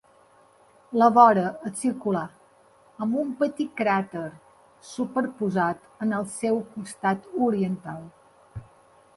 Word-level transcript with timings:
La 0.99 1.09
vora 1.17 1.43
és 1.69 1.75
circular, 1.81 2.23
amb 3.05 3.19
un 3.25 3.29
petit 3.43 3.75
cràter 3.83 4.25
superposat 4.93 5.87
en 6.07 6.19
el 6.23 6.27
seu 6.41 6.59
costat 6.79 7.29
oriental. 7.51 8.05